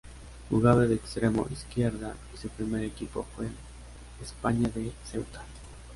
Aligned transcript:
Jugaba 0.49 0.87
de 0.87 0.95
extremo 0.95 1.45
izquierda 1.51 2.15
y 2.33 2.37
su 2.37 2.49
primer 2.49 2.83
equipo 2.83 3.23
fue 3.35 3.45
el 3.45 3.53
España 4.23 4.67
de 4.73 4.91
Ceuta. 5.05 5.43